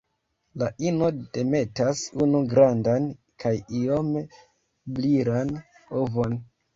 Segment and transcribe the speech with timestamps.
[0.59, 3.05] La ino demetas unu grandan
[3.43, 3.51] kaj
[3.81, 4.23] iome
[4.97, 5.53] brilan
[6.01, 6.35] ovon.